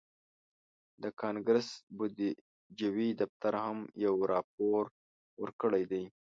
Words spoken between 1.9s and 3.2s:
بودیجوي